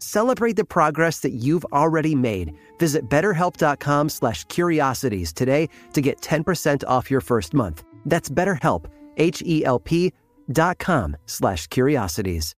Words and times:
Celebrate 0.00 0.56
the 0.56 0.64
progress 0.64 1.20
that 1.20 1.32
you've 1.32 1.64
already 1.66 2.14
made. 2.14 2.52
Visit 2.78 3.08
betterhelp.com 3.08 4.08
slash 4.08 4.44
curiosities 4.44 5.32
today 5.32 5.68
to 5.92 6.00
get 6.00 6.20
10% 6.20 6.82
off 6.88 7.10
your 7.10 7.20
first 7.20 7.54
month. 7.54 7.84
That's 8.04 8.28
betterhelp, 8.28 8.86
H-E-L-P 9.16 10.12
dot 10.50 10.78
com 10.78 11.16
slash 11.26 11.66
curiosities. 11.66 12.54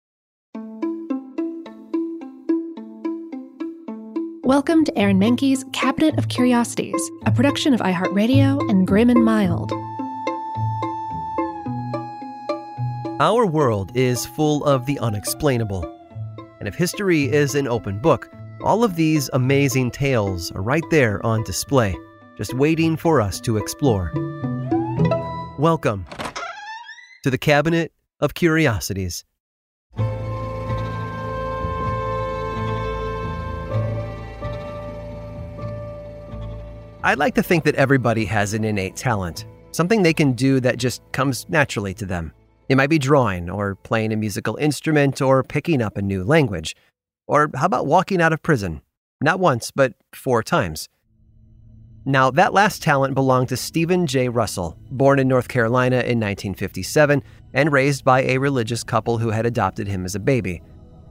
Welcome 4.44 4.84
to 4.86 4.98
Aaron 4.98 5.20
Mahnke's 5.20 5.64
Cabinet 5.74 6.18
of 6.18 6.28
Curiosities, 6.28 7.12
a 7.28 7.32
production 7.32 7.74
of 7.74 7.82
iHeartRadio 7.82 8.68
and 8.68 8.88
Grim 8.88 9.12
and 9.12 9.24
Mild. 9.24 9.72
Our 13.22 13.46
world 13.46 13.92
is 13.96 14.26
full 14.26 14.64
of 14.64 14.86
the 14.88 14.98
unexplainable. 15.00 15.99
And 16.60 16.68
if 16.68 16.76
history 16.76 17.24
is 17.32 17.56
an 17.56 17.70
open 17.70 18.00
book, 18.00 18.30
all 18.62 18.84
of 18.84 18.98
these 18.98 19.30
amazing 19.32 19.92
tales 19.92 20.52
are 20.52 20.62
right 20.62 20.84
there 20.92 21.26
on 21.26 21.42
display, 21.44 21.96
just 22.38 22.54
waiting 22.54 22.98
for 22.98 23.22
us 23.22 23.40
to 23.42 23.56
explore. 23.56 24.12
Welcome 25.58 26.06
to 27.24 27.30
the 27.30 27.38
Cabinet 27.38 27.94
of 28.20 28.34
Curiosities. 28.34 29.24
I'd 37.02 37.18
like 37.18 37.36
to 37.36 37.44
think 37.44 37.64
that 37.64 37.76
everybody 37.76 38.26
has 38.26 38.54
an 38.54 38.66
innate 38.66 38.98
talent, 38.98 39.46
something 39.72 40.04
they 40.04 40.14
can 40.14 40.34
do 40.34 40.60
that 40.60 40.76
just 40.76 41.02
comes 41.14 41.48
naturally 41.48 41.94
to 41.94 42.06
them. 42.06 42.34
It 42.70 42.78
might 42.78 42.90
be 42.90 43.00
drawing, 43.00 43.50
or 43.50 43.76
playing 43.76 44.14
a 44.14 44.16
musical 44.16 44.56
instrument, 44.58 45.22
or 45.22 45.44
picking 45.44 45.82
up 45.82 45.98
a 45.98 46.04
new 46.04 46.24
language. 46.24 46.76
Or 47.28 47.50
how 47.56 47.66
about 47.66 47.88
walking 47.88 48.22
out 48.22 48.32
of 48.32 48.44
prison? 48.44 48.82
Not 49.20 49.40
once, 49.40 49.72
but 49.72 49.94
four 50.14 50.44
times. 50.44 50.88
Now, 52.06 52.32
that 52.32 52.54
last 52.54 52.82
talent 52.82 53.16
belonged 53.16 53.50
to 53.50 53.58
Stephen 53.58 54.08
J. 54.08 54.30
Russell, 54.30 54.78
born 54.90 55.20
in 55.20 55.28
North 55.28 55.48
Carolina 55.48 55.98
in 55.98 56.20
1957 56.20 57.22
and 57.54 57.72
raised 57.72 58.06
by 58.06 58.22
a 58.22 58.38
religious 58.38 58.84
couple 58.84 59.18
who 59.18 59.32
had 59.32 59.46
adopted 59.46 59.88
him 59.88 60.06
as 60.06 60.16
a 60.16 60.20
baby. 60.20 60.62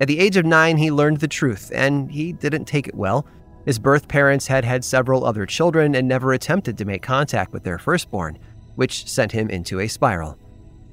At 0.01 0.09
the 0.09 0.20
age 0.20 0.36
of 0.36 0.47
nine, 0.47 0.77
he 0.77 0.91
learned 0.91 1.19
the 1.19 1.29
truth, 1.29 1.73
and 1.75 2.11
he 2.11 2.33
didn't 2.33 2.67
take 2.67 2.86
it 2.86 2.95
well. 2.95 3.27
His 3.67 3.79
birth 3.79 4.08
parents 4.08 4.46
had 4.46 4.64
had 4.64 4.85
several 4.85 5.25
other 5.25 5.45
children 5.45 5.95
and 5.95 6.08
never 6.08 6.33
attempted 6.33 6.79
to 6.79 6.85
make 6.85 7.02
contact 7.02 7.52
with 7.52 7.64
their 7.64 7.79
firstborn, 7.79 8.39
which 8.77 9.07
sent 9.07 9.33
him 9.33 9.51
into 9.51 9.80
a 9.80 9.89
spiral. 9.89 10.39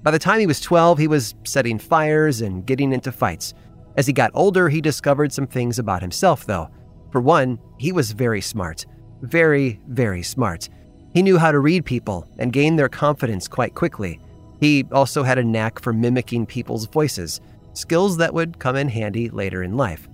By 0.06 0.12
the 0.12 0.20
time 0.20 0.40
he 0.40 0.46
was 0.46 0.62
12, 0.62 1.00
he 1.00 1.08
was 1.08 1.34
setting 1.46 1.80
fires 1.80 2.42
and 2.42 2.64
getting 2.64 2.94
into 2.94 3.12
fights. 3.12 3.56
As 3.98 4.06
he 4.06 4.14
got 4.14 4.30
older, 4.36 4.70
he 4.70 4.80
discovered 4.80 5.34
some 5.34 5.48
things 5.48 5.80
about 5.80 6.04
himself, 6.04 6.46
though. 6.46 6.70
For 7.12 7.20
one, 7.20 7.58
he 7.80 7.92
was 7.92 8.12
very 8.12 8.40
smart. 8.40 8.86
Very, 9.24 9.80
very 9.88 10.22
smart. 10.22 10.70
He 11.16 11.24
knew 11.24 11.40
how 11.40 11.52
to 11.52 11.58
read 11.58 11.86
people 11.86 12.28
and 12.38 12.54
gain 12.54 12.76
their 12.76 12.88
confidence 12.88 13.48
quite 13.48 13.74
quickly. 13.74 14.20
He 14.60 14.86
also 14.92 15.24
had 15.24 15.40
a 15.40 15.44
knack 15.44 15.80
for 15.80 15.92
mimicking 15.92 16.46
people's 16.46 16.86
voices, 16.86 17.42
skills 17.74 18.18
that 18.18 18.36
would 18.36 18.60
come 18.60 18.76
in 18.76 18.90
handy 18.90 19.32
later 19.32 19.64
in 19.64 19.76
life. 19.76 20.08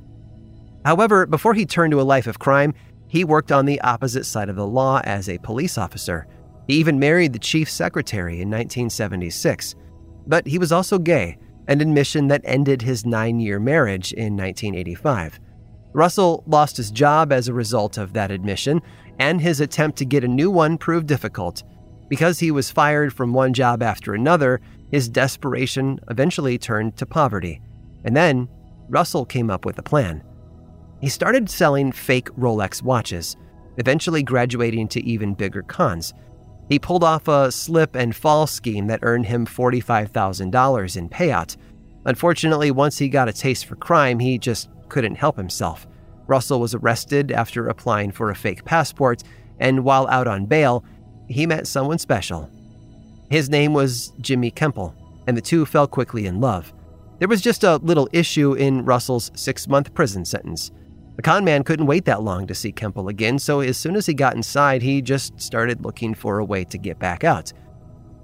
However, 0.86 1.26
before 1.26 1.54
he 1.54 1.66
turned 1.66 1.92
to 1.92 2.00
a 2.00 2.04
life 2.04 2.28
of 2.28 2.40
crime, 2.40 2.74
he 3.10 3.26
worked 3.26 3.52
on 3.52 3.66
the 3.66 3.82
opposite 3.82 4.26
side 4.26 4.48
of 4.48 4.56
the 4.56 4.66
law 4.66 5.02
as 5.04 5.28
a 5.28 5.38
police 5.40 5.78
officer. 5.78 6.28
He 6.72 6.78
even 6.78 7.00
married 7.00 7.34
the 7.34 7.40
chief 7.40 7.70
secretary 7.70 8.36
in 8.36 8.50
1976. 8.50 9.76
But 10.26 10.48
he 10.48 10.58
was 10.58 10.72
also 10.72 11.00
gay, 11.00 11.38
an 11.68 11.82
admission 11.82 12.30
that 12.30 12.44
ended 12.46 12.82
his 12.82 13.06
nine 13.06 13.42
year 13.42 13.60
marriage 13.60 14.14
in 14.14 14.38
1985. 14.38 15.38
Russell 15.92 16.46
lost 16.48 16.78
his 16.78 16.90
job 16.90 17.34
as 17.34 17.50
a 17.50 17.54
result 17.54 17.98
of 17.98 18.14
that 18.14 18.32
admission, 18.32 18.82
and 19.20 19.42
his 19.42 19.60
attempt 19.60 19.98
to 19.98 20.06
get 20.06 20.24
a 20.24 20.30
new 20.30 20.50
one 20.50 20.78
proved 20.78 21.08
difficult. 21.08 21.62
Because 22.08 22.40
he 22.40 22.52
was 22.52 22.72
fired 22.72 23.12
from 23.12 23.34
one 23.34 23.54
job 23.54 23.84
after 23.84 24.14
another, 24.14 24.62
his 24.92 25.10
desperation 25.10 26.00
eventually 26.10 26.58
turned 26.58 26.96
to 26.96 27.06
poverty. 27.06 27.62
And 28.06 28.16
then 28.16 28.48
Russell 28.88 29.26
came 29.26 29.50
up 29.50 29.66
with 29.66 29.78
a 29.78 29.84
plan. 29.84 30.24
He 31.02 31.10
started 31.10 31.50
selling 31.50 31.92
fake 31.92 32.30
Rolex 32.38 32.82
watches, 32.82 33.36
eventually 33.76 34.24
graduating 34.24 34.88
to 34.88 35.04
even 35.04 35.34
bigger 35.34 35.64
cons. 35.64 36.14
He 36.72 36.80
pulled 36.80 37.04
off 37.04 37.28
a 37.28 37.52
slip 37.52 37.98
and 37.98 38.16
fall 38.16 38.48
scheme 38.48 38.88
that 38.88 39.02
earned 39.02 39.26
him 39.26 39.46
$45,000 39.46 40.96
in 40.96 41.10
payout. 41.10 41.58
Unfortunately, 42.06 42.72
once 42.72 42.98
he 42.98 43.10
got 43.10 43.28
a 43.28 43.34
taste 43.34 43.66
for 43.66 43.76
crime, 43.76 44.20
he 44.20 44.38
just 44.38 44.70
couldn't 44.88 45.16
help 45.16 45.36
himself. 45.36 45.86
Russell 46.28 46.62
was 46.62 46.74
arrested 46.74 47.30
after 47.30 47.68
applying 47.68 48.14
for 48.14 48.30
a 48.30 48.36
fake 48.36 48.64
passport, 48.64 49.22
and 49.60 49.84
while 49.84 50.08
out 50.08 50.28
on 50.28 50.46
bail, 50.46 50.86
he 51.28 51.46
met 51.46 51.68
someone 51.68 52.00
special. 52.00 52.50
His 53.30 53.50
name 53.50 53.74
was 53.74 54.14
Jimmy 54.22 54.50
Kemple, 54.50 54.94
and 55.28 55.36
the 55.36 55.42
two 55.42 55.66
fell 55.66 55.88
quickly 55.88 56.26
in 56.26 56.40
love. 56.40 56.72
There 57.20 57.28
was 57.28 57.42
just 57.42 57.66
a 57.66 57.82
little 57.84 58.08
issue 58.14 58.54
in 58.54 58.86
Russell's 58.86 59.30
six 59.36 59.68
month 59.68 59.94
prison 59.94 60.24
sentence. 60.24 60.72
The 61.22 61.30
con 61.30 61.46
man 61.46 61.64
couldn't 61.64 61.86
wait 61.86 62.06
that 62.06 62.24
long 62.24 62.48
to 62.48 62.56
see 62.56 62.72
Kemple 62.72 63.08
again, 63.08 63.38
so 63.38 63.60
as 63.60 63.78
soon 63.78 63.96
as 63.96 64.08
he 64.08 64.14
got 64.16 64.36
inside, 64.36 64.82
he 64.82 65.04
just 65.04 65.40
started 65.40 65.86
looking 65.86 66.16
for 66.16 66.40
a 66.40 66.44
way 66.44 66.64
to 66.64 66.80
get 66.80 66.98
back 66.98 67.24
out. 67.24 67.54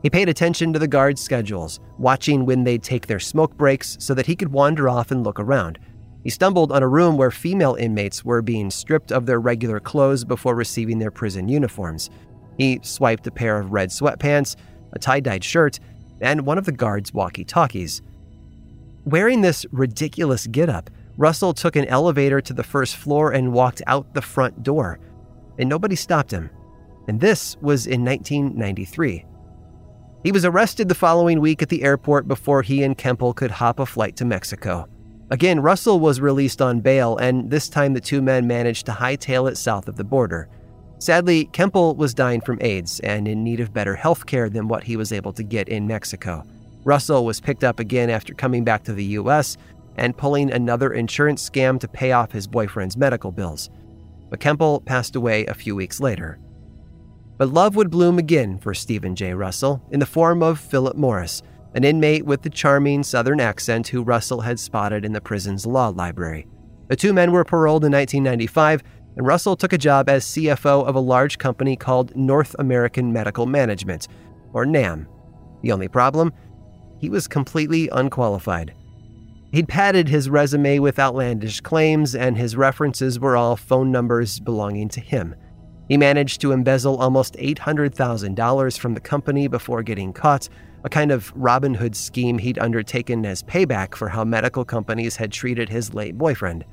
He 0.01 0.09
paid 0.09 0.29
attention 0.29 0.73
to 0.73 0.79
the 0.79 0.87
guards' 0.87 1.21
schedules, 1.21 1.79
watching 1.99 2.43
when 2.43 2.63
they'd 2.63 2.81
take 2.81 3.05
their 3.05 3.19
smoke 3.19 3.55
breaks 3.55 3.97
so 3.99 4.15
that 4.15 4.25
he 4.25 4.35
could 4.35 4.51
wander 4.51 4.89
off 4.89 5.11
and 5.11 5.23
look 5.23 5.39
around. 5.39 5.77
He 6.23 6.31
stumbled 6.31 6.71
on 6.71 6.81
a 6.81 6.87
room 6.87 7.17
where 7.17 7.29
female 7.29 7.75
inmates 7.75 8.25
were 8.25 8.41
being 8.41 8.71
stripped 8.71 9.11
of 9.11 9.27
their 9.27 9.39
regular 9.39 9.79
clothes 9.79 10.23
before 10.23 10.55
receiving 10.55 10.97
their 10.97 11.11
prison 11.11 11.47
uniforms. 11.47 12.09
He 12.57 12.79
swiped 12.81 13.27
a 13.27 13.31
pair 13.31 13.59
of 13.59 13.71
red 13.71 13.89
sweatpants, 13.89 14.55
a 14.93 14.97
tie 14.97 15.19
dyed 15.19 15.43
shirt, 15.43 15.79
and 16.19 16.47
one 16.47 16.57
of 16.57 16.65
the 16.65 16.71
guards' 16.71 17.13
walkie 17.13 17.45
talkies. 17.45 18.01
Wearing 19.05 19.41
this 19.41 19.67
ridiculous 19.71 20.47
getup, 20.47 20.89
Russell 21.17 21.53
took 21.53 21.75
an 21.75 21.85
elevator 21.85 22.39
to 22.41 22.53
the 22.53 22.63
first 22.63 22.95
floor 22.95 23.31
and 23.31 23.51
walked 23.51 23.81
out 23.87 24.13
the 24.13 24.21
front 24.21 24.61
door, 24.61 24.99
and 25.57 25.67
nobody 25.67 25.95
stopped 25.95 26.31
him. 26.31 26.49
And 27.07 27.19
this 27.19 27.57
was 27.61 27.87
in 27.87 28.05
1993. 28.05 29.25
He 30.23 30.31
was 30.31 30.45
arrested 30.45 30.89
the 30.89 30.95
following 30.95 31.39
week 31.39 31.61
at 31.61 31.69
the 31.69 31.83
airport 31.83 32.27
before 32.27 32.61
he 32.61 32.83
and 32.83 32.97
Kemple 32.97 33.35
could 33.35 33.51
hop 33.51 33.79
a 33.79 33.85
flight 33.85 34.15
to 34.17 34.25
Mexico. 34.25 34.87
Again, 35.29 35.59
Russell 35.59 35.99
was 35.99 36.21
released 36.21 36.61
on 36.61 36.81
bail, 36.81 37.17
and 37.17 37.49
this 37.49 37.67
time 37.67 37.93
the 37.93 38.01
two 38.01 38.21
men 38.21 38.45
managed 38.45 38.85
to 38.85 38.91
hightail 38.91 39.49
it 39.49 39.57
south 39.57 39.87
of 39.87 39.95
the 39.95 40.03
border. 40.03 40.49
Sadly, 40.99 41.45
Kemple 41.47 41.95
was 41.95 42.13
dying 42.13 42.41
from 42.41 42.59
AIDS 42.61 42.99
and 43.01 43.27
in 43.27 43.43
need 43.43 43.59
of 43.59 43.73
better 43.73 43.95
health 43.95 44.25
care 44.25 44.49
than 44.49 44.67
what 44.67 44.83
he 44.83 44.97
was 44.97 45.11
able 45.11 45.33
to 45.33 45.43
get 45.43 45.69
in 45.69 45.87
Mexico. 45.87 46.43
Russell 46.83 47.25
was 47.25 47.41
picked 47.41 47.63
up 47.63 47.79
again 47.79 48.09
after 48.09 48.33
coming 48.33 48.63
back 48.63 48.83
to 48.85 48.93
the 48.93 49.03
US 49.03 49.57
and 49.97 50.17
pulling 50.17 50.51
another 50.51 50.93
insurance 50.93 51.47
scam 51.47 51.79
to 51.79 51.87
pay 51.87 52.11
off 52.11 52.31
his 52.31 52.47
boyfriend's 52.47 52.97
medical 52.97 53.31
bills. 53.31 53.69
But 54.29 54.39
Kemple 54.39 54.85
passed 54.85 55.15
away 55.15 55.45
a 55.45 55.53
few 55.53 55.75
weeks 55.75 55.99
later. 55.99 56.39
But 57.37 57.53
love 57.53 57.75
would 57.75 57.91
bloom 57.91 58.17
again 58.17 58.57
for 58.57 58.73
Stephen 58.73 59.15
J. 59.15 59.33
Russell 59.33 59.81
in 59.91 59.99
the 59.99 60.05
form 60.05 60.41
of 60.41 60.59
Philip 60.59 60.97
Morris, 60.97 61.43
an 61.75 61.83
inmate 61.83 62.25
with 62.25 62.41
the 62.41 62.49
charming 62.49 63.03
southern 63.03 63.39
accent 63.39 63.87
who 63.87 64.01
Russell 64.01 64.41
had 64.41 64.59
spotted 64.59 65.05
in 65.05 65.13
the 65.13 65.21
prison's 65.21 65.65
law 65.65 65.89
library. 65.89 66.47
The 66.87 66.95
two 66.95 67.13
men 67.13 67.31
were 67.31 67.43
paroled 67.43 67.85
in 67.85 67.91
1995, 67.91 68.81
and 69.15 69.27
Russell 69.27 69.55
took 69.55 69.73
a 69.73 69.77
job 69.77 70.09
as 70.09 70.25
CFO 70.25 70.85
of 70.85 70.95
a 70.95 70.99
large 70.99 71.37
company 71.37 71.75
called 71.75 72.15
North 72.15 72.55
American 72.59 73.13
Medical 73.13 73.45
Management, 73.45 74.07
or 74.53 74.65
NAM. 74.65 75.07
The 75.61 75.71
only 75.71 75.87
problem? 75.87 76.33
He 76.99 77.09
was 77.09 77.27
completely 77.27 77.89
unqualified. 77.89 78.73
He'd 79.51 79.67
padded 79.67 80.09
his 80.09 80.29
resume 80.29 80.79
with 80.79 80.99
outlandish 80.99 81.61
claims, 81.61 82.15
and 82.15 82.37
his 82.37 82.57
references 82.57 83.19
were 83.19 83.37
all 83.37 83.55
phone 83.55 83.91
numbers 83.91 84.39
belonging 84.39 84.89
to 84.89 84.99
him. 84.99 85.35
He 85.87 85.95
managed 85.95 86.41
to 86.41 86.51
embezzle 86.51 86.97
almost 86.97 87.35
$800,000 87.35 88.77
from 88.77 88.93
the 88.93 88.99
company 88.99 89.47
before 89.47 89.83
getting 89.83 90.11
caught, 90.11 90.49
a 90.83 90.89
kind 90.89 91.11
of 91.11 91.31
Robin 91.33 91.73
Hood 91.73 91.95
scheme 91.95 92.37
he'd 92.37 92.59
undertaken 92.59 93.25
as 93.25 93.41
payback 93.43 93.95
for 93.95 94.09
how 94.09 94.25
medical 94.25 94.65
companies 94.65 95.15
had 95.15 95.31
treated 95.31 95.69
his 95.69 95.93
late 95.93 96.17
boyfriend. 96.17 96.65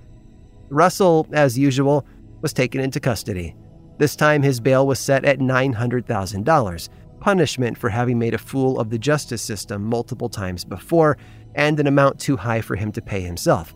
Russell, 0.68 1.28
as 1.32 1.56
usual, 1.56 2.04
was 2.40 2.52
taken 2.52 2.80
into 2.80 2.98
custody. 2.98 3.54
This 3.98 4.16
time 4.16 4.42
his 4.42 4.58
bail 4.58 4.84
was 4.86 4.98
set 4.98 5.24
at 5.24 5.38
$900,000, 5.38 6.88
punishment 7.24 7.78
for 7.78 7.88
having 7.88 8.18
made 8.18 8.34
a 8.34 8.38
fool 8.38 8.78
of 8.78 8.90
the 8.90 8.98
justice 8.98 9.40
system 9.40 9.82
multiple 9.82 10.28
times 10.28 10.62
before, 10.62 11.16
and 11.54 11.80
an 11.80 11.86
amount 11.86 12.20
too 12.20 12.36
high 12.36 12.60
for 12.60 12.76
him 12.76 12.92
to 12.92 13.00
pay 13.00 13.22
himself. 13.22 13.72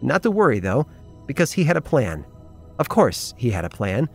Not 0.00 0.22
to 0.22 0.30
worry, 0.30 0.60
though, 0.60 0.86
because 1.26 1.50
he 1.50 1.64
had 1.64 1.76
a 1.76 1.80
plan. 1.80 2.24
Of 2.78 2.88
course, 2.88 3.34
he 3.36 3.50
had 3.50 3.64
a 3.64 3.68
plan. 3.68 4.08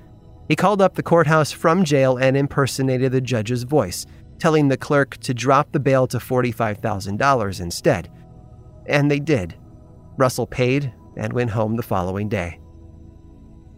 He 0.48 0.56
called 0.56 0.82
up 0.82 0.96
the 0.96 1.04
courthouse 1.04 1.52
from 1.52 1.84
jail 1.84 2.16
and 2.16 2.38
impersonated 2.38 3.12
the 3.12 3.20
judge's 3.20 3.64
voice, 3.64 4.06
telling 4.38 4.70
the 4.70 4.78
clerk 4.78 5.18
to 5.18 5.34
drop 5.34 5.74
the 5.74 5.80
bail 5.82 6.08
to 6.08 6.18
$45,000 6.18 7.60
instead. 7.60 8.10
And 8.86 9.12
they 9.12 9.20
did. 9.20 9.58
Russell 10.16 10.48
paid 10.48 10.94
and 11.18 11.34
went 11.34 11.50
home 11.50 11.76
the 11.76 11.84
following 11.84 12.30
day. 12.30 12.62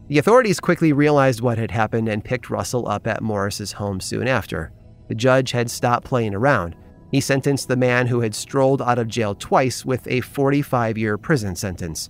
The 0.09 0.19
authorities 0.19 0.59
quickly 0.59 0.93
realized 0.93 1.41
what 1.41 1.57
had 1.57 1.71
happened 1.71 2.07
and 2.07 2.23
picked 2.23 2.51
Russell 2.51 2.87
up 2.87 3.07
at 3.07 3.23
Morris's 3.23 3.71
home 3.71 3.99
soon 3.99 4.27
after. 4.27 4.71
The 5.11 5.15
judge 5.15 5.51
had 5.51 5.69
stopped 5.69 6.05
playing 6.05 6.33
around. 6.33 6.73
He 7.11 7.19
sentenced 7.19 7.67
the 7.67 7.75
man 7.75 8.07
who 8.07 8.21
had 8.21 8.33
strolled 8.33 8.81
out 8.81 8.97
of 8.97 9.09
jail 9.09 9.35
twice 9.35 9.83
with 9.83 10.07
a 10.07 10.21
45 10.21 10.97
year 10.97 11.17
prison 11.17 11.53
sentence. 11.57 12.09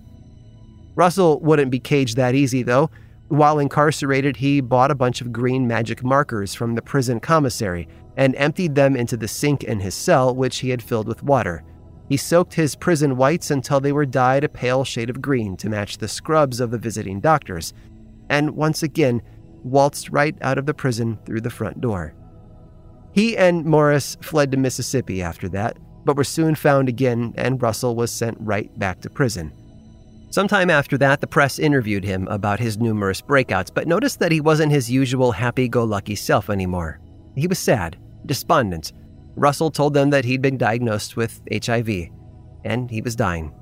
Russell 0.94 1.40
wouldn't 1.40 1.72
be 1.72 1.80
caged 1.80 2.16
that 2.16 2.36
easy, 2.36 2.62
though. 2.62 2.90
While 3.26 3.58
incarcerated, 3.58 4.36
he 4.36 4.60
bought 4.60 4.92
a 4.92 4.94
bunch 4.94 5.20
of 5.20 5.32
green 5.32 5.66
magic 5.66 6.04
markers 6.04 6.54
from 6.54 6.76
the 6.76 6.80
prison 6.80 7.18
commissary 7.18 7.88
and 8.16 8.36
emptied 8.36 8.76
them 8.76 8.94
into 8.94 9.16
the 9.16 9.26
sink 9.26 9.64
in 9.64 9.80
his 9.80 9.96
cell, 9.96 10.32
which 10.32 10.58
he 10.58 10.70
had 10.70 10.80
filled 10.80 11.08
with 11.08 11.24
water. 11.24 11.64
He 12.08 12.16
soaked 12.16 12.54
his 12.54 12.76
prison 12.76 13.16
whites 13.16 13.50
until 13.50 13.80
they 13.80 13.90
were 13.90 14.06
dyed 14.06 14.44
a 14.44 14.48
pale 14.48 14.84
shade 14.84 15.10
of 15.10 15.20
green 15.20 15.56
to 15.56 15.68
match 15.68 15.98
the 15.98 16.06
scrubs 16.06 16.60
of 16.60 16.70
the 16.70 16.78
visiting 16.78 17.18
doctors, 17.18 17.74
and 18.28 18.52
once 18.52 18.84
again 18.84 19.22
waltzed 19.64 20.12
right 20.12 20.36
out 20.40 20.56
of 20.56 20.66
the 20.66 20.74
prison 20.74 21.18
through 21.26 21.40
the 21.40 21.50
front 21.50 21.80
door. 21.80 22.14
He 23.12 23.36
and 23.36 23.64
Morris 23.64 24.16
fled 24.20 24.50
to 24.52 24.56
Mississippi 24.56 25.22
after 25.22 25.48
that, 25.50 25.76
but 26.04 26.16
were 26.16 26.24
soon 26.24 26.54
found 26.54 26.88
again, 26.88 27.34
and 27.36 27.60
Russell 27.60 27.94
was 27.94 28.10
sent 28.10 28.38
right 28.40 28.76
back 28.78 29.00
to 29.02 29.10
prison. 29.10 29.52
Sometime 30.30 30.70
after 30.70 30.96
that, 30.96 31.20
the 31.20 31.26
press 31.26 31.58
interviewed 31.58 32.04
him 32.04 32.26
about 32.28 32.58
his 32.58 32.78
numerous 32.78 33.20
breakouts, 33.20 33.72
but 33.72 33.86
noticed 33.86 34.18
that 34.20 34.32
he 34.32 34.40
wasn't 34.40 34.72
his 34.72 34.90
usual 34.90 35.32
happy 35.32 35.68
go 35.68 35.84
lucky 35.84 36.14
self 36.14 36.48
anymore. 36.48 37.00
He 37.36 37.46
was 37.46 37.58
sad, 37.58 37.98
despondent. 38.24 38.92
Russell 39.36 39.70
told 39.70 39.92
them 39.92 40.08
that 40.10 40.24
he'd 40.24 40.40
been 40.40 40.56
diagnosed 40.56 41.16
with 41.16 41.42
HIV, 41.52 42.08
and 42.64 42.90
he 42.90 43.02
was 43.02 43.14
dying. 43.14 43.52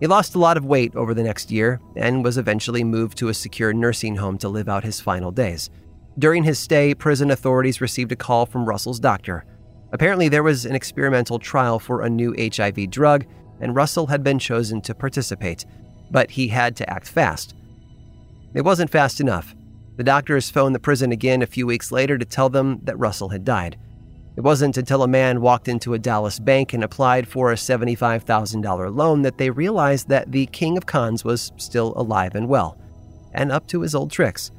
He 0.00 0.06
lost 0.06 0.34
a 0.34 0.38
lot 0.38 0.56
of 0.56 0.64
weight 0.64 0.96
over 0.96 1.12
the 1.12 1.22
next 1.22 1.50
year 1.50 1.80
and 1.96 2.24
was 2.24 2.38
eventually 2.38 2.82
moved 2.82 3.18
to 3.18 3.28
a 3.28 3.34
secure 3.34 3.74
nursing 3.74 4.16
home 4.16 4.38
to 4.38 4.48
live 4.48 4.70
out 4.70 4.84
his 4.84 5.00
final 5.02 5.30
days. 5.30 5.68
During 6.18 6.44
his 6.44 6.58
stay, 6.58 6.94
prison 6.94 7.30
authorities 7.30 7.80
received 7.80 8.12
a 8.12 8.16
call 8.16 8.46
from 8.46 8.68
Russell's 8.68 9.00
doctor. 9.00 9.44
Apparently, 9.92 10.28
there 10.28 10.42
was 10.42 10.66
an 10.66 10.74
experimental 10.74 11.38
trial 11.38 11.78
for 11.78 12.02
a 12.02 12.10
new 12.10 12.34
HIV 12.38 12.90
drug, 12.90 13.26
and 13.60 13.74
Russell 13.74 14.06
had 14.08 14.22
been 14.22 14.38
chosen 14.38 14.80
to 14.82 14.94
participate 14.94 15.64
but 16.10 16.32
he 16.32 16.48
had 16.48 16.76
to 16.76 16.90
act 16.90 17.08
fast. 17.08 17.54
It 18.54 18.62
wasn't 18.62 18.90
fast 18.90 19.20
enough. 19.20 19.54
The 19.96 20.04
doctors 20.04 20.50
phoned 20.50 20.74
the 20.74 20.80
prison 20.80 21.12
again 21.12 21.42
a 21.42 21.46
few 21.46 21.66
weeks 21.66 21.92
later 21.92 22.18
to 22.18 22.24
tell 22.24 22.48
them 22.48 22.80
that 22.84 22.98
Russell 22.98 23.28
had 23.28 23.44
died. 23.44 23.78
It 24.36 24.42
wasn't 24.42 24.76
until 24.76 25.02
a 25.02 25.08
man 25.08 25.40
walked 25.40 25.68
into 25.68 25.94
a 25.94 25.98
Dallas 25.98 26.38
bank 26.38 26.72
and 26.72 26.82
applied 26.82 27.28
for 27.28 27.52
a 27.52 27.56
$75,000 27.56 28.96
loan 28.96 29.22
that 29.22 29.38
they 29.38 29.50
realized 29.50 30.08
that 30.08 30.32
the 30.32 30.46
king 30.46 30.76
of 30.76 30.86
cons 30.86 31.24
was 31.24 31.52
still 31.56 31.92
alive 31.96 32.34
and 32.34 32.48
well, 32.48 32.78
and 33.32 33.52
up 33.52 33.66
to 33.68 33.82
his 33.82 33.94
old 33.94 34.10
tricks. 34.10 34.50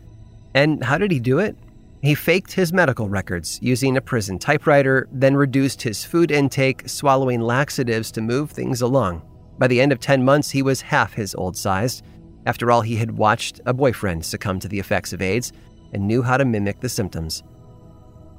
And 0.54 0.84
how 0.84 0.98
did 0.98 1.12
he 1.12 1.20
do 1.20 1.40
it? 1.40 1.56
He 2.02 2.16
faked 2.16 2.54
his 2.54 2.74
medical 2.74 3.10
records 3.10 3.60
using 3.62 3.96
a 3.96 4.02
prison 4.02 4.40
typewriter, 4.40 5.08
then 5.12 5.36
reduced 5.36 5.84
his 5.84 6.04
food 6.04 6.32
intake, 6.32 6.90
swallowing 6.90 7.42
laxatives 7.42 8.12
to 8.14 8.22
move 8.22 8.50
things 8.50 8.82
along. 8.82 9.22
By 9.60 9.68
the 9.68 9.80
end 9.80 9.92
of 9.92 10.00
10 10.00 10.26
months, 10.26 10.50
he 10.50 10.64
was 10.64 10.82
half 10.82 11.14
his 11.14 11.36
old 11.36 11.56
size. 11.56 12.02
After 12.48 12.72
all, 12.72 12.82
he 12.82 12.96
had 12.96 13.18
watched 13.18 13.62
a 13.68 13.74
boyfriend 13.74 14.26
succumb 14.26 14.60
to 14.62 14.68
the 14.68 14.80
effects 14.80 15.14
of 15.14 15.22
AIDS 15.22 15.54
and 15.94 16.08
knew 16.08 16.24
how 16.24 16.38
to 16.38 16.46
mimic 16.46 16.80
the 16.80 16.90
symptoms. 16.90 17.44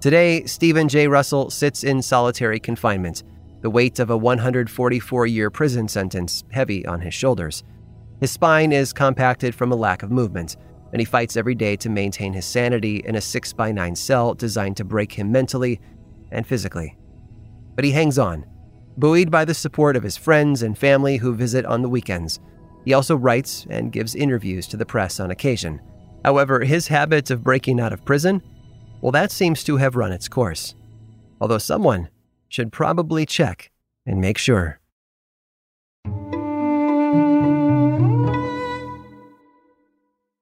Today, 0.00 0.44
Stephen 0.46 0.88
J. 0.88 1.06
Russell 1.06 1.48
sits 1.50 1.84
in 1.84 2.02
solitary 2.02 2.58
confinement, 2.58 3.22
the 3.60 3.70
weight 3.70 4.00
of 4.00 4.10
a 4.10 4.16
144 4.16 5.26
year 5.28 5.50
prison 5.50 5.86
sentence 5.86 6.42
heavy 6.50 6.84
on 6.84 7.00
his 7.00 7.14
shoulders. 7.14 7.62
His 8.18 8.32
spine 8.32 8.72
is 8.72 8.92
compacted 8.92 9.54
from 9.54 9.70
a 9.70 9.76
lack 9.76 10.02
of 10.02 10.10
movement, 10.10 10.56
and 10.92 11.00
he 11.00 11.04
fights 11.04 11.36
every 11.36 11.54
day 11.54 11.76
to 11.76 11.88
maintain 11.88 12.32
his 12.32 12.44
sanity 12.44 13.02
in 13.04 13.16
a 13.16 13.20
6 13.20 13.52
by 13.54 13.72
9 13.72 13.96
cell 13.96 14.34
designed 14.34 14.76
to 14.76 14.84
break 14.84 15.12
him 15.12 15.32
mentally 15.32 15.80
and 16.30 16.46
physically. 16.46 16.96
But 17.74 17.84
he 17.84 17.92
hangs 17.92 18.18
on 18.18 18.46
buoyed 18.96 19.30
by 19.30 19.44
the 19.44 19.54
support 19.54 19.96
of 19.96 20.02
his 20.02 20.16
friends 20.16 20.62
and 20.62 20.76
family 20.76 21.16
who 21.16 21.34
visit 21.34 21.64
on 21.64 21.82
the 21.82 21.88
weekends. 21.88 22.40
He 22.84 22.92
also 22.92 23.16
writes 23.16 23.66
and 23.70 23.92
gives 23.92 24.14
interviews 24.14 24.66
to 24.68 24.76
the 24.76 24.86
press 24.86 25.20
on 25.20 25.30
occasion. 25.30 25.80
However, 26.24 26.60
his 26.60 26.88
habit 26.88 27.30
of 27.30 27.42
breaking 27.42 27.80
out 27.80 27.92
of 27.92 28.04
prison, 28.04 28.42
well, 29.00 29.12
that 29.12 29.32
seems 29.32 29.64
to 29.64 29.76
have 29.78 29.96
run 29.96 30.12
its 30.12 30.28
course. 30.28 30.74
Although 31.40 31.58
someone 31.58 32.08
should 32.48 32.70
probably 32.70 33.26
check 33.26 33.70
and 34.06 34.20
make 34.20 34.38
sure. 34.38 34.81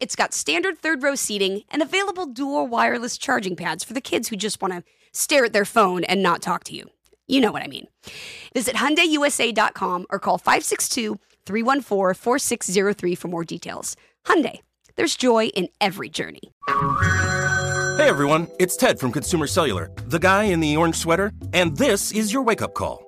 it's 0.00 0.16
got 0.16 0.32
standard 0.32 0.78
third 0.78 1.02
row 1.02 1.14
seating 1.14 1.62
and 1.70 1.82
available 1.82 2.24
dual 2.26 2.66
wireless 2.66 3.18
charging 3.18 3.56
pads 3.56 3.84
for 3.84 3.92
the 3.94 4.00
kids 4.00 4.28
who 4.28 4.36
just 4.36 4.62
want 4.62 4.74
to 4.74 4.82
stare 5.12 5.44
at 5.44 5.52
their 5.52 5.64
phone 5.64 6.04
and 6.04 6.22
not 6.22 6.40
talk 6.42 6.62
to 6.64 6.74
you. 6.74 6.84
You 7.26 7.40
know 7.40 7.50
what 7.52 7.62
I 7.62 7.66
mean. 7.66 7.86
Visit 8.54 8.76
HyundaiUSA.com 8.76 10.06
or 10.10 10.18
call 10.18 10.38
562-314-4603 10.38 13.18
for 13.18 13.28
more 13.28 13.44
details. 13.44 13.96
Hyundai, 14.24 14.60
there's 14.96 15.14
joy 15.16 15.48
in 15.48 15.68
every 15.80 16.08
journey. 16.08 16.40
Hey 17.98 18.08
everyone, 18.08 18.46
it's 18.60 18.76
Ted 18.76 19.00
from 19.00 19.10
Consumer 19.12 19.48
Cellular, 19.48 19.90
the 20.06 20.20
guy 20.20 20.44
in 20.44 20.60
the 20.60 20.76
orange 20.76 20.96
sweater, 20.96 21.32
and 21.52 21.76
this 21.76 22.12
is 22.12 22.32
your 22.32 22.42
wake-up 22.42 22.74
call. 22.74 23.07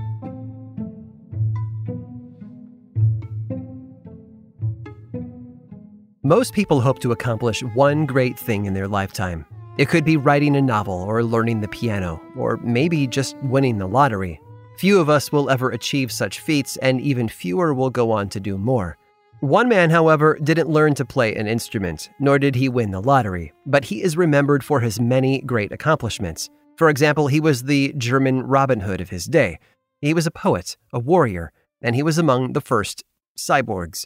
Most 6.31 6.53
people 6.53 6.79
hope 6.79 6.99
to 6.99 7.11
accomplish 7.11 7.61
one 7.61 8.05
great 8.05 8.39
thing 8.39 8.63
in 8.63 8.73
their 8.73 8.87
lifetime. 8.87 9.45
It 9.77 9.89
could 9.89 10.05
be 10.05 10.15
writing 10.15 10.55
a 10.55 10.61
novel 10.61 10.93
or 10.93 11.25
learning 11.25 11.59
the 11.59 11.67
piano, 11.67 12.21
or 12.37 12.55
maybe 12.63 13.05
just 13.05 13.35
winning 13.43 13.77
the 13.77 13.85
lottery. 13.85 14.39
Few 14.77 14.97
of 14.97 15.09
us 15.09 15.33
will 15.33 15.49
ever 15.49 15.71
achieve 15.71 16.09
such 16.09 16.39
feats, 16.39 16.77
and 16.77 17.01
even 17.01 17.27
fewer 17.27 17.73
will 17.73 17.89
go 17.89 18.11
on 18.11 18.29
to 18.29 18.39
do 18.39 18.57
more. 18.57 18.97
One 19.41 19.67
man, 19.67 19.89
however, 19.89 20.39
didn't 20.41 20.69
learn 20.69 20.93
to 20.93 21.03
play 21.03 21.35
an 21.35 21.47
instrument, 21.47 22.09
nor 22.17 22.39
did 22.39 22.55
he 22.55 22.69
win 22.69 22.91
the 22.91 23.01
lottery, 23.01 23.51
but 23.65 23.83
he 23.83 24.01
is 24.01 24.15
remembered 24.15 24.63
for 24.63 24.79
his 24.79 25.01
many 25.01 25.41
great 25.41 25.73
accomplishments. 25.73 26.49
For 26.77 26.87
example, 26.87 27.27
he 27.27 27.41
was 27.41 27.63
the 27.63 27.93
German 27.97 28.43
Robin 28.43 28.79
Hood 28.79 29.01
of 29.01 29.09
his 29.09 29.25
day. 29.25 29.59
He 29.99 30.13
was 30.13 30.25
a 30.25 30.31
poet, 30.31 30.77
a 30.93 30.99
warrior, 30.99 31.51
and 31.81 31.93
he 31.93 32.03
was 32.03 32.17
among 32.17 32.53
the 32.53 32.61
first 32.61 33.03
cyborgs. 33.37 34.05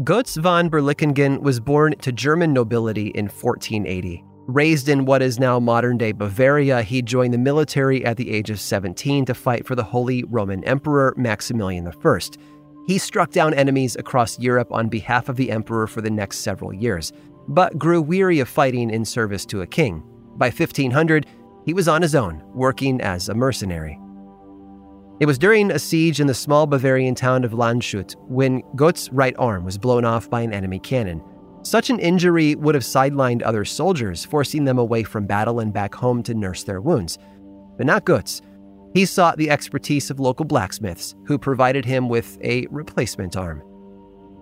Götz 0.00 0.40
von 0.40 0.70
Berlichingen 0.70 1.42
was 1.42 1.60
born 1.60 1.94
to 1.98 2.10
German 2.12 2.54
nobility 2.54 3.08
in 3.08 3.26
1480. 3.26 4.24
Raised 4.46 4.88
in 4.88 5.04
what 5.04 5.20
is 5.20 5.38
now 5.38 5.60
modern 5.60 5.98
day 5.98 6.12
Bavaria, 6.12 6.82
he 6.82 7.02
joined 7.02 7.34
the 7.34 7.38
military 7.38 8.02
at 8.02 8.16
the 8.16 8.30
age 8.30 8.48
of 8.48 8.58
17 8.58 9.26
to 9.26 9.34
fight 9.34 9.66
for 9.66 9.74
the 9.74 9.84
Holy 9.84 10.24
Roman 10.24 10.64
Emperor 10.64 11.12
Maximilian 11.18 11.86
I. 11.86 12.18
He 12.86 12.96
struck 12.96 13.32
down 13.32 13.52
enemies 13.52 13.94
across 13.96 14.40
Europe 14.40 14.72
on 14.72 14.88
behalf 14.88 15.28
of 15.28 15.36
the 15.36 15.50
emperor 15.50 15.86
for 15.86 16.00
the 16.00 16.10
next 16.10 16.38
several 16.38 16.72
years, 16.72 17.12
but 17.46 17.78
grew 17.78 18.00
weary 18.00 18.40
of 18.40 18.48
fighting 18.48 18.88
in 18.88 19.04
service 19.04 19.44
to 19.46 19.60
a 19.60 19.66
king. 19.66 20.02
By 20.36 20.46
1500, 20.46 21.26
he 21.66 21.74
was 21.74 21.86
on 21.86 22.00
his 22.00 22.14
own, 22.14 22.42
working 22.54 23.02
as 23.02 23.28
a 23.28 23.34
mercenary. 23.34 24.00
It 25.22 25.26
was 25.26 25.38
during 25.38 25.70
a 25.70 25.78
siege 25.78 26.18
in 26.18 26.26
the 26.26 26.34
small 26.34 26.66
Bavarian 26.66 27.14
town 27.14 27.44
of 27.44 27.52
Landshut 27.52 28.16
when 28.26 28.60
Götz's 28.74 29.08
right 29.12 29.36
arm 29.38 29.64
was 29.64 29.78
blown 29.78 30.04
off 30.04 30.28
by 30.28 30.40
an 30.40 30.52
enemy 30.52 30.80
cannon. 30.80 31.22
Such 31.62 31.90
an 31.90 32.00
injury 32.00 32.56
would 32.56 32.74
have 32.74 32.82
sidelined 32.82 33.40
other 33.44 33.64
soldiers, 33.64 34.24
forcing 34.24 34.64
them 34.64 34.78
away 34.78 35.04
from 35.04 35.28
battle 35.28 35.60
and 35.60 35.72
back 35.72 35.94
home 35.94 36.24
to 36.24 36.34
nurse 36.34 36.64
their 36.64 36.80
wounds. 36.80 37.18
But 37.76 37.86
not 37.86 38.04
Götz. 38.04 38.40
He 38.94 39.06
sought 39.06 39.36
the 39.36 39.48
expertise 39.48 40.10
of 40.10 40.18
local 40.18 40.44
blacksmiths, 40.44 41.14
who 41.26 41.38
provided 41.38 41.84
him 41.84 42.08
with 42.08 42.36
a 42.42 42.66
replacement 42.72 43.36
arm. 43.36 43.62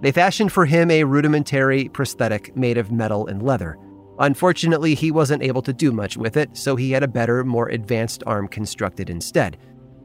They 0.00 0.12
fashioned 0.12 0.50
for 0.50 0.64
him 0.64 0.90
a 0.90 1.04
rudimentary 1.04 1.90
prosthetic 1.90 2.56
made 2.56 2.78
of 2.78 2.90
metal 2.90 3.26
and 3.26 3.42
leather. 3.42 3.76
Unfortunately, 4.18 4.94
he 4.94 5.10
wasn't 5.10 5.42
able 5.42 5.60
to 5.60 5.74
do 5.74 5.92
much 5.92 6.16
with 6.16 6.38
it, 6.38 6.56
so 6.56 6.74
he 6.74 6.92
had 6.92 7.02
a 7.02 7.08
better, 7.08 7.44
more 7.44 7.68
advanced 7.68 8.22
arm 8.26 8.48
constructed 8.48 9.10
instead. 9.10 9.58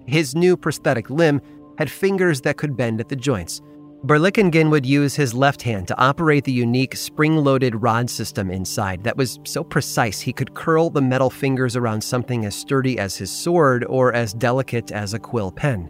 His 0.08 0.36
new 0.36 0.56
prosthetic 0.56 1.10
limb 1.10 1.42
had 1.78 1.92
fingers 1.92 2.42
that 2.42 2.58
could 2.58 2.78
bend 2.78 3.00
at 3.00 3.10
the 3.10 3.16
joints. 3.16 3.62
Berlichingen 4.04 4.70
would 4.70 4.86
use 4.86 5.16
his 5.16 5.34
left 5.34 5.64
hand 5.64 5.88
to 5.88 6.00
operate 6.00 6.44
the 6.44 6.52
unique 6.52 6.96
spring 6.96 7.38
loaded 7.38 7.82
rod 7.82 8.08
system 8.08 8.52
inside 8.52 9.04
that 9.04 9.18
was 9.18 9.40
so 9.46 9.64
precise 9.64 10.22
he 10.22 10.32
could 10.32 10.54
curl 10.54 10.92
the 10.92 11.02
metal 11.02 11.32
fingers 11.32 11.76
around 11.76 12.02
something 12.02 12.46
as 12.46 12.56
sturdy 12.56 13.00
as 13.00 13.18
his 13.18 13.32
sword 13.32 13.84
or 13.86 14.14
as 14.14 14.34
delicate 14.34 14.92
as 14.92 15.16
a 15.16 15.20
quill 15.20 15.52
pen. 15.52 15.90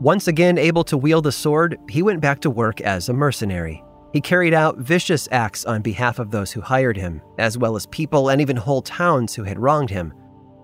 Once 0.00 0.26
again 0.26 0.56
able 0.56 0.82
to 0.84 0.96
wield 0.96 1.26
a 1.26 1.32
sword, 1.32 1.76
he 1.90 2.02
went 2.02 2.22
back 2.22 2.40
to 2.40 2.48
work 2.48 2.80
as 2.80 3.10
a 3.10 3.12
mercenary. 3.12 3.84
He 4.14 4.20
carried 4.22 4.54
out 4.54 4.78
vicious 4.78 5.28
acts 5.30 5.66
on 5.66 5.82
behalf 5.82 6.18
of 6.18 6.30
those 6.30 6.50
who 6.50 6.62
hired 6.62 6.96
him, 6.96 7.20
as 7.38 7.58
well 7.58 7.76
as 7.76 7.84
people 7.86 8.30
and 8.30 8.40
even 8.40 8.56
whole 8.56 8.80
towns 8.80 9.34
who 9.34 9.44
had 9.44 9.58
wronged 9.58 9.90
him. 9.90 10.14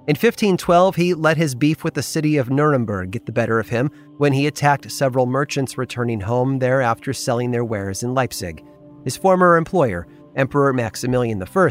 In 0.08 0.12
1512, 0.12 0.94
he 0.94 1.14
let 1.14 1.36
his 1.36 1.56
beef 1.56 1.82
with 1.82 1.94
the 1.94 2.02
city 2.02 2.36
of 2.36 2.48
Nuremberg 2.48 3.10
get 3.10 3.26
the 3.26 3.32
better 3.32 3.58
of 3.58 3.70
him 3.70 3.90
when 4.18 4.32
he 4.32 4.46
attacked 4.46 4.88
several 4.88 5.26
merchants 5.26 5.76
returning 5.76 6.20
home 6.20 6.60
there 6.60 6.80
after 6.80 7.12
selling 7.12 7.50
their 7.50 7.64
wares 7.64 8.04
in 8.04 8.14
Leipzig. 8.14 8.64
His 9.02 9.16
former 9.16 9.56
employer, 9.56 10.06
Emperor 10.36 10.72
Maximilian 10.72 11.42
I, 11.42 11.70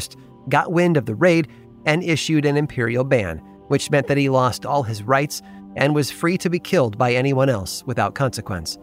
got 0.50 0.70
wind 0.70 0.98
of 0.98 1.06
the 1.06 1.14
raid 1.14 1.48
and 1.86 2.04
issued 2.04 2.44
an 2.44 2.58
imperial 2.58 3.04
ban, 3.04 3.38
which 3.68 3.90
meant 3.90 4.06
that 4.08 4.18
he 4.18 4.28
lost 4.28 4.66
all 4.66 4.82
his 4.82 5.02
rights 5.02 5.40
and 5.74 5.94
was 5.94 6.10
free 6.10 6.36
to 6.36 6.50
be 6.50 6.58
killed 6.58 6.98
by 6.98 7.14
anyone 7.14 7.48
else 7.48 7.84
without 7.86 8.14
consequence. 8.14 8.76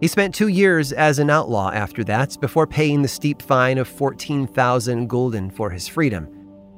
He 0.00 0.08
spent 0.08 0.34
two 0.34 0.48
years 0.48 0.92
as 0.92 1.18
an 1.18 1.28
outlaw 1.28 1.70
after 1.72 2.02
that 2.04 2.40
before 2.40 2.66
paying 2.66 3.02
the 3.02 3.08
steep 3.08 3.42
fine 3.42 3.76
of 3.76 3.86
14,000 3.86 5.10
gulden 5.10 5.50
for 5.50 5.68
his 5.68 5.86
freedom. 5.86 6.26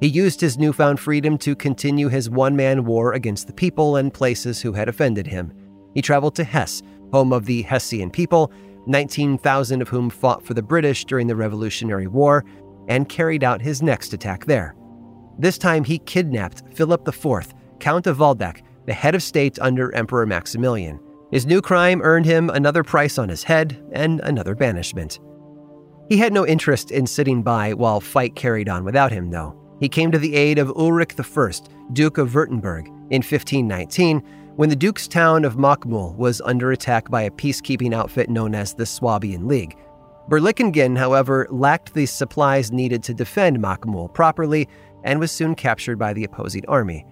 He 0.02 0.08
used 0.08 0.40
his 0.40 0.58
newfound 0.58 0.98
freedom 0.98 1.38
to 1.38 1.54
continue 1.54 2.08
his 2.08 2.28
one 2.28 2.56
man 2.56 2.84
war 2.84 3.12
against 3.12 3.46
the 3.46 3.52
people 3.52 3.94
and 3.94 4.12
places 4.12 4.60
who 4.60 4.72
had 4.72 4.88
offended 4.88 5.28
him. 5.28 5.52
He 5.94 6.02
traveled 6.02 6.34
to 6.34 6.44
Hesse, 6.44 6.82
home 7.12 7.32
of 7.32 7.46
the 7.46 7.62
Hessian 7.62 8.10
people, 8.10 8.50
19,000 8.88 9.80
of 9.80 9.88
whom 9.88 10.10
fought 10.10 10.44
for 10.44 10.54
the 10.54 10.62
British 10.62 11.04
during 11.04 11.28
the 11.28 11.36
Revolutionary 11.36 12.08
War, 12.08 12.44
and 12.88 13.08
carried 13.08 13.44
out 13.44 13.62
his 13.62 13.80
next 13.80 14.12
attack 14.12 14.44
there. 14.46 14.74
This 15.38 15.56
time 15.56 15.84
he 15.84 16.00
kidnapped 16.00 16.64
Philip 16.74 17.06
IV, 17.06 17.54
Count 17.78 18.08
of 18.08 18.18
Waldeck, 18.18 18.64
the 18.86 18.92
head 18.92 19.14
of 19.14 19.22
state 19.22 19.56
under 19.60 19.94
Emperor 19.94 20.26
Maximilian. 20.26 20.98
His 21.30 21.46
new 21.46 21.62
crime 21.62 22.02
earned 22.02 22.26
him 22.26 22.50
another 22.50 22.82
price 22.82 23.18
on 23.18 23.28
his 23.28 23.44
head 23.44 23.80
and 23.92 24.18
another 24.24 24.56
banishment. 24.56 25.20
He 26.08 26.16
had 26.16 26.32
no 26.32 26.44
interest 26.44 26.90
in 26.90 27.06
sitting 27.06 27.44
by 27.44 27.72
while 27.74 28.00
fight 28.00 28.34
carried 28.34 28.68
on 28.68 28.84
without 28.84 29.12
him, 29.12 29.30
though. 29.30 29.61
He 29.82 29.88
came 29.88 30.12
to 30.12 30.18
the 30.18 30.36
aid 30.36 30.60
of 30.60 30.70
Ulrich 30.76 31.16
I, 31.18 31.50
Duke 31.92 32.16
of 32.16 32.30
Württemberg, 32.30 32.86
in 33.10 33.20
1519 33.20 34.20
when 34.54 34.68
the 34.68 34.76
Duke's 34.76 35.08
town 35.08 35.44
of 35.44 35.56
Mockmühl 35.56 36.14
was 36.14 36.40
under 36.42 36.70
attack 36.70 37.10
by 37.10 37.22
a 37.22 37.32
peacekeeping 37.32 37.92
outfit 37.92 38.30
known 38.30 38.54
as 38.54 38.74
the 38.74 38.86
Swabian 38.86 39.48
League. 39.48 39.76
Berlichingen, 40.28 40.96
however, 40.96 41.48
lacked 41.50 41.94
the 41.94 42.06
supplies 42.06 42.70
needed 42.70 43.02
to 43.02 43.12
defend 43.12 43.58
Mockmühl 43.58 44.14
properly 44.14 44.68
and 45.02 45.18
was 45.18 45.32
soon 45.32 45.56
captured 45.56 45.98
by 45.98 46.12
the 46.12 46.22
opposing 46.22 46.64
army. 46.68 47.04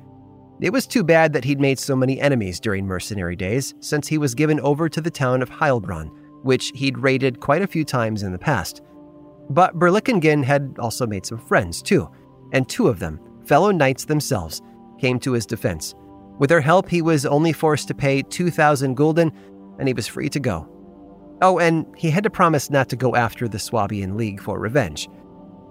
It 0.61 0.73
was 0.73 0.87
too 0.87 1.03
bad 1.03 1.33
that 1.33 1.43
he'd 1.43 1.59
made 1.59 1.81
so 1.81 1.97
many 1.97 2.21
enemies 2.21 2.61
during 2.61 2.87
mercenary 2.87 3.35
days, 3.35 3.75
since 3.81 4.07
he 4.07 4.17
was 4.17 4.37
given 4.37 4.61
over 4.61 4.89
to 4.89 5.01
the 5.01 5.11
town 5.11 5.43
of 5.43 5.51
Heilbronn, 5.51 6.09
which 6.45 6.71
he'd 6.77 6.99
raided 6.99 7.41
quite 7.41 7.63
a 7.63 7.67
few 7.67 7.85
times 7.85 8.23
in 8.23 8.31
the 8.31 8.39
past. 8.39 8.81
But 9.49 9.77
Berlichingen 9.77 10.45
had 10.45 10.77
also 10.79 11.05
made 11.05 11.27
some 11.27 11.39
friends, 11.39 11.83
too 11.83 12.09
and 12.53 12.69
two 12.69 12.89
of 12.89 12.99
them, 12.99 13.21
fellow 13.45 13.71
knights 13.71 14.05
themselves, 14.05 14.63
came 14.99 15.19
to 15.21 15.33
his 15.33 15.47
defense. 15.47 15.95
With 16.39 16.49
their 16.49 16.61
help, 16.61 16.89
he 16.89 17.03
was 17.03 17.27
only 17.27 17.53
forced 17.53 17.89
to 17.89 17.95
pay 17.95 18.23
2,000 18.23 18.95
gulden, 18.95 19.33
and 19.79 19.89
he 19.89 19.95
was 19.95 20.07
free 20.07 20.29
to 20.31 20.41
go. 20.41 20.69
Oh, 21.43 21.59
and 21.59 21.87
he 21.97 22.11
had 22.11 22.25
to 22.25 22.31
promise 22.31 22.71
not 22.71 22.89
to 22.91 22.97
go 22.97 23.15
after 23.15 23.49
the 23.49 23.59
Swabian 23.59 24.17
League 24.17 24.41
for 24.41 24.59
revenge. 24.59 25.09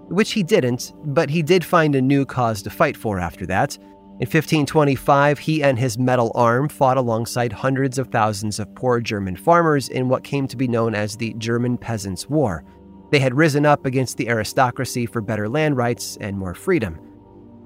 Which 0.08 0.32
he 0.32 0.42
didn't, 0.42 0.92
but 1.04 1.30
he 1.30 1.42
did 1.42 1.64
find 1.64 1.94
a 1.94 2.02
new 2.02 2.24
cause 2.24 2.62
to 2.62 2.70
fight 2.70 2.96
for 2.96 3.20
after 3.20 3.46
that. 3.46 3.76
In 4.20 4.26
1525, 4.26 5.38
he 5.38 5.62
and 5.62 5.78
his 5.78 5.96
metal 5.96 6.30
arm 6.34 6.68
fought 6.68 6.98
alongside 6.98 7.52
hundreds 7.52 7.96
of 7.96 8.08
thousands 8.08 8.58
of 8.58 8.74
poor 8.74 9.00
German 9.00 9.36
farmers 9.36 9.88
in 9.88 10.08
what 10.08 10.24
came 10.24 10.46
to 10.48 10.56
be 10.56 10.68
known 10.68 10.94
as 10.94 11.16
the 11.16 11.34
German 11.38 11.78
Peasants' 11.78 12.28
War. 12.28 12.64
They 13.10 13.18
had 13.18 13.36
risen 13.36 13.66
up 13.66 13.86
against 13.86 14.16
the 14.16 14.28
aristocracy 14.28 15.06
for 15.06 15.20
better 15.20 15.48
land 15.48 15.76
rights 15.76 16.16
and 16.20 16.38
more 16.38 16.54
freedom. 16.54 16.98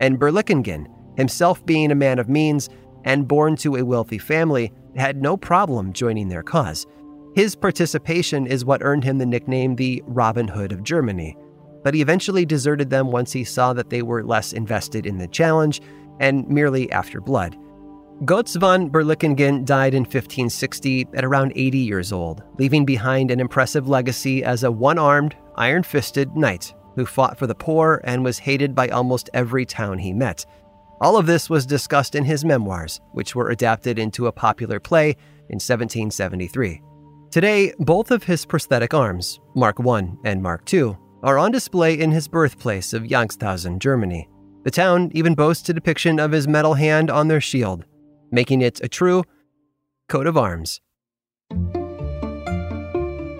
And 0.01 0.19
Berlichingen, 0.19 0.89
himself 1.17 1.65
being 1.67 1.91
a 1.91 1.95
man 1.95 2.19
of 2.19 2.29
means 2.29 2.69
and 3.05 3.29
born 3.29 3.57
to 3.57 3.77
a 3.77 3.85
wealthy 3.85 4.19
family, 4.19 4.73
had 4.97 5.21
no 5.21 5.37
problem 5.37 5.93
joining 5.93 6.29
their 6.29 6.43
cause. 6.43 6.87
His 7.35 7.55
participation 7.55 8.47
is 8.47 8.65
what 8.65 8.83
earned 8.83 9.05
him 9.05 9.19
the 9.19 9.27
nickname 9.27 9.77
the 9.77 10.03
Robin 10.07 10.49
Hood 10.49 10.73
of 10.73 10.83
Germany. 10.83 11.37
But 11.83 11.95
he 11.95 12.01
eventually 12.01 12.47
deserted 12.47 12.89
them 12.89 13.11
once 13.11 13.33
he 13.33 13.45
saw 13.45 13.73
that 13.75 13.91
they 13.91 14.03
were 14.03 14.25
less 14.25 14.53
invested 14.53 15.05
in 15.05 15.19
the 15.19 15.29
challenge 15.29 15.83
and 16.21 16.49
merely 16.49 16.91
after 16.93 17.21
blood. 17.21 17.57
Gotz 18.23 18.59
von 18.59 18.91
Berlichingen 18.91 19.65
died 19.65 19.93
in 19.93 20.03
1560 20.03 21.09
at 21.15 21.25
around 21.25 21.53
80 21.57 21.79
years 21.79 22.13
old, 22.13 22.45
leaving 22.59 22.85
behind 22.85 23.31
an 23.31 23.41
impressive 23.41 23.89
legacy 23.89 24.45
as 24.45 24.63
a 24.63 24.71
one 24.71 24.99
armed, 24.99 25.37
iron 25.57 25.83
fisted 25.83 26.37
knight 26.37 26.73
who 26.95 27.05
fought 27.05 27.37
for 27.37 27.49
the 27.49 27.55
poor 27.57 28.01
and 28.05 28.25
was 28.25 28.39
hated 28.39 28.73
by 28.73 28.89
almost 28.89 29.31
every 29.35 29.67
town 29.67 29.99
he 29.99 30.13
met. 30.13 30.47
All 31.01 31.17
of 31.17 31.27
this 31.27 31.51
was 31.51 31.67
discussed 31.67 32.15
in 32.15 32.25
his 32.25 32.45
memoirs, 32.45 33.01
which 33.13 33.35
were 33.35 33.51
adapted 33.51 33.99
into 33.99 34.29
a 34.29 34.33
popular 34.33 34.79
play 34.79 35.11
in 35.49 35.57
1773. 35.57 36.81
Today, 37.33 37.75
both 37.81 38.13
of 38.13 38.23
his 38.23 38.47
prosthetic 38.47 38.95
arms, 38.95 39.41
Mark 39.57 39.85
I 39.85 40.09
and 40.25 40.41
Mark 40.41 40.73
II, 40.73 40.97
are 41.25 41.37
on 41.37 41.51
display 41.51 41.99
in 41.99 42.13
his 42.13 42.29
birthplace 42.29 42.93
of 42.93 43.03
Jagsthausen, 43.03 43.81
Germany. 43.81 44.29
The 44.63 44.71
town 44.71 45.11
even 45.15 45.35
boasts 45.35 45.69
a 45.69 45.75
depiction 45.75 46.21
of 46.21 46.31
his 46.31 46.47
metal 46.47 46.75
hand 46.75 47.11
on 47.11 47.27
their 47.27 47.41
shield, 47.41 47.85
making 48.35 48.61
it 48.61 48.81
a 48.83 48.89
true 48.89 49.25
coat 50.09 50.27
of 50.27 50.37
arms. 50.37 50.81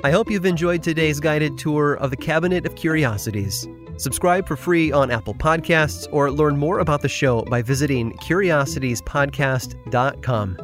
I 0.05 0.11
hope 0.11 0.31
you've 0.31 0.45
enjoyed 0.45 0.83
today's 0.83 1.19
guided 1.19 1.57
tour 1.57 1.95
of 1.95 2.11
the 2.11 2.17
Cabinet 2.17 2.67
of 2.67 2.75
Curiosities. 2.75 3.67
Subscribe 3.97 4.47
for 4.47 4.57
free 4.57 4.93
on 4.93 5.11
Apple 5.11 5.33
Podcasts 5.35 6.07
or 6.13 6.31
learn 6.31 6.59
more 6.59 6.81
about 6.81 7.01
the 7.01 7.09
show 7.09 7.41
by 7.43 7.63
visiting 7.63 8.13
curiositiespodcast.com. 8.19 10.59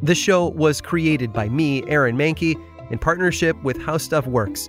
This 0.00 0.18
show 0.18 0.48
was 0.48 0.80
created 0.80 1.32
by 1.32 1.48
me, 1.48 1.82
Aaron 1.88 2.16
Mahnke, 2.16 2.54
in 2.90 2.98
partnership 2.98 3.60
with 3.62 3.80
How 3.82 3.98
Stuff 3.98 4.26
Works. 4.26 4.68